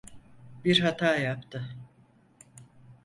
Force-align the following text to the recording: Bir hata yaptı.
Bir 0.65 0.79
hata 0.79 1.15
yaptı. 1.15 1.69